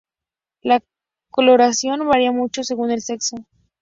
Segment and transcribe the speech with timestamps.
[0.63, 0.81] La
[1.29, 3.35] coloración varía mucho según el sexo.